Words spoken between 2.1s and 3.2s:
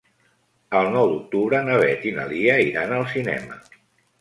i na Lia iran al